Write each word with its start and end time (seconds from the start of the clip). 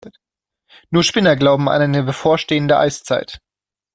Nur 0.89 1.03
Spinner 1.03 1.35
glauben 1.35 1.69
an 1.69 1.79
eine 1.79 2.01
bevorstehende 2.01 2.79
Eiszeit. 2.79 3.39